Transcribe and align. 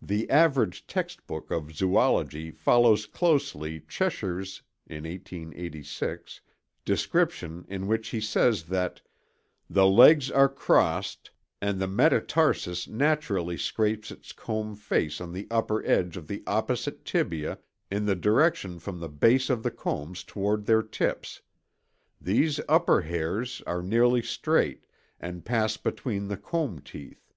The 0.00 0.30
average 0.30 0.86
textbook 0.86 1.50
of 1.50 1.74
zoology 1.76 2.50
follows 2.50 3.04
closely 3.04 3.80
Cheshire's 3.86 4.62
(1886) 4.86 6.40
description 6.86 7.66
in 7.68 7.86
which 7.86 8.08
he 8.08 8.18
says 8.18 8.62
that 8.68 9.02
"the 9.68 9.86
legs 9.86 10.30
are 10.30 10.48
crossed, 10.48 11.30
and 11.60 11.78
the 11.78 11.86
metatarsus 11.86 12.88
naturally 12.88 13.58
scrapes 13.58 14.10
its 14.10 14.32
comb 14.32 14.74
face 14.74 15.20
on 15.20 15.34
the 15.34 15.46
upper 15.50 15.84
edge 15.84 16.16
of 16.16 16.28
the 16.28 16.42
opposite 16.46 17.04
tibia 17.04 17.58
in 17.90 18.06
the 18.06 18.16
direction 18.16 18.78
from 18.78 19.00
the 19.00 19.08
base 19.10 19.50
of 19.50 19.62
the 19.62 19.70
combs 19.70 20.24
toward 20.24 20.64
their 20.64 20.82
tips. 20.82 21.42
These 22.18 22.58
upper 22.70 23.02
hairs 23.02 23.60
are 23.66 23.82
nearly 23.82 24.22
straight, 24.22 24.86
and 25.20 25.44
pass 25.44 25.76
between 25.76 26.28
the 26.28 26.38
comb 26.38 26.78
teeth. 26.80 27.34